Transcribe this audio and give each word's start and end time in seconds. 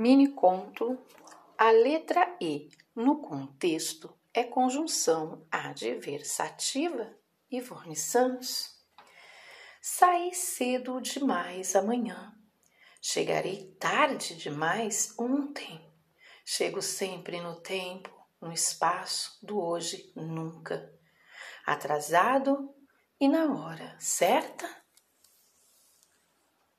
Mini 0.00 0.28
conto. 0.28 0.96
A 1.58 1.72
letra 1.72 2.36
E 2.40 2.68
no 2.94 3.20
contexto 3.20 4.16
é 4.32 4.44
conjunção 4.44 5.44
adversativa 5.50 7.18
e 7.50 7.60
Santos. 7.96 8.78
Saí 9.82 10.32
cedo 10.32 11.00
demais 11.00 11.74
amanhã. 11.74 12.32
Chegarei 13.02 13.72
tarde 13.80 14.36
demais 14.36 15.18
ontem. 15.18 15.84
Chego 16.46 16.80
sempre 16.80 17.40
no 17.40 17.60
tempo, 17.60 18.08
no 18.40 18.52
espaço 18.52 19.44
do 19.44 19.60
hoje 19.60 20.12
nunca. 20.14 20.96
Atrasado 21.66 22.72
e 23.20 23.26
na 23.26 23.52
hora 23.52 23.96
certa 23.98 24.64